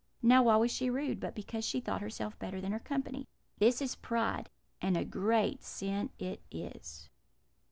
Now, 0.23 0.41
why 0.41 0.55
was 0.55 0.71
she 0.71 0.89
rude, 0.89 1.19
but 1.19 1.35
because 1.35 1.63
she 1.63 1.79
thought 1.79 2.01
herself 2.01 2.39
better 2.39 2.59
than 2.59 2.71
her 2.71 2.79
company? 2.79 3.27
This 3.59 3.83
is 3.83 3.93
pride, 3.95 4.49
and 4.81 4.97
a 4.97 5.05
great 5.05 5.61
sin 5.61 6.09
it 6.17 6.41
is." 6.49 7.07